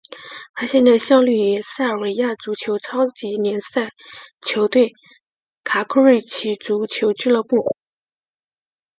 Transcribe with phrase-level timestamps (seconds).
[0.55, 3.91] 他现在效力于塞尔维亚足球超级联赛
[4.41, 4.93] 球队库
[5.63, 7.77] 卡瑞奇足球俱乐部。